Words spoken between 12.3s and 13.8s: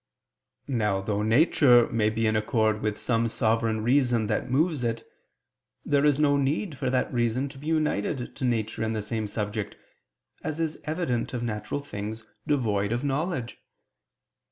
devoid of knowledge.